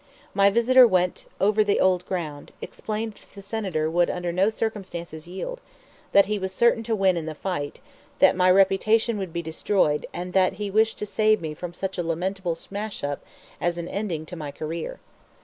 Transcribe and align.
My 0.33 0.49
visitor 0.49 0.87
went 0.87 1.27
over 1.39 1.63
the 1.63 1.79
old 1.79 2.07
ground, 2.07 2.53
explained 2.59 3.13
that 3.13 3.33
the 3.35 3.43
Senator 3.43 3.87
would 3.87 4.09
under 4.09 4.31
no 4.31 4.49
circumstances 4.49 5.27
yield, 5.27 5.61
that 6.11 6.25
he 6.25 6.39
was 6.39 6.51
certain 6.51 6.81
to 6.85 6.95
win 6.95 7.17
in 7.17 7.27
the 7.27 7.35
fight, 7.35 7.81
that 8.17 8.35
my 8.35 8.49
reputation 8.49 9.19
would 9.19 9.31
be 9.31 9.43
destroyed, 9.43 10.07
and 10.11 10.33
that 10.33 10.53
he 10.53 10.71
wished 10.71 10.97
to 10.97 11.05
save 11.05 11.39
me 11.39 11.53
from 11.53 11.71
such 11.75 11.99
a 11.99 12.03
lamentable 12.03 12.55
smash 12.55 13.03
up 13.03 13.23
as 13.61 13.77
an 13.77 13.87
ending 13.89 14.25
to 14.25 14.35
my 14.35 14.49
career. 14.49 14.99